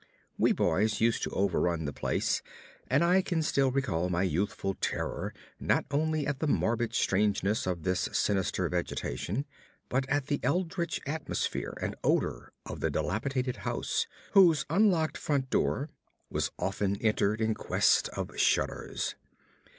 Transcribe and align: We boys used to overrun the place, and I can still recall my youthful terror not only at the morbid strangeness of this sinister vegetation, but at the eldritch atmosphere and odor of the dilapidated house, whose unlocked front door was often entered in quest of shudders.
We 0.35 0.51
boys 0.51 0.99
used 0.99 1.21
to 1.21 1.29
overrun 1.29 1.85
the 1.85 1.93
place, 1.93 2.41
and 2.87 3.03
I 3.03 3.21
can 3.21 3.43
still 3.43 3.69
recall 3.69 4.09
my 4.09 4.23
youthful 4.23 4.73
terror 4.81 5.31
not 5.59 5.85
only 5.91 6.25
at 6.25 6.39
the 6.39 6.47
morbid 6.47 6.95
strangeness 6.95 7.67
of 7.67 7.83
this 7.83 8.09
sinister 8.11 8.67
vegetation, 8.67 9.45
but 9.89 10.09
at 10.09 10.25
the 10.25 10.39
eldritch 10.43 10.99
atmosphere 11.05 11.75
and 11.79 11.93
odor 12.03 12.51
of 12.65 12.79
the 12.79 12.89
dilapidated 12.89 13.57
house, 13.57 14.07
whose 14.31 14.65
unlocked 14.71 15.19
front 15.19 15.51
door 15.51 15.91
was 16.31 16.49
often 16.57 16.95
entered 16.99 17.39
in 17.39 17.53
quest 17.53 18.09
of 18.09 18.35
shudders. 18.39 19.13